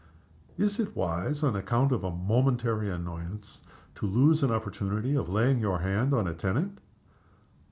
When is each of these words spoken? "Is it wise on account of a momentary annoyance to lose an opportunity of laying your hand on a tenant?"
"Is 0.57 0.79
it 0.79 0.95
wise 0.95 1.43
on 1.43 1.55
account 1.55 1.91
of 1.91 2.03
a 2.03 2.09
momentary 2.09 2.89
annoyance 2.89 3.61
to 3.93 4.07
lose 4.07 4.41
an 4.41 4.49
opportunity 4.49 5.13
of 5.13 5.29
laying 5.29 5.59
your 5.59 5.77
hand 5.77 6.11
on 6.11 6.25
a 6.27 6.33
tenant?" 6.33 6.79